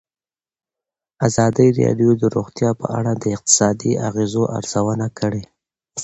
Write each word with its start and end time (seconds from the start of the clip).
ازادي 1.27 1.67
راډیو 1.81 2.11
د 2.21 2.23
روغتیا 2.35 2.71
په 2.81 2.85
اړه 2.97 3.11
د 3.23 3.25
اقتصادي 3.35 3.91
اغېزو 4.07 4.43
ارزونه 4.57 5.07
کړې. 5.19 5.43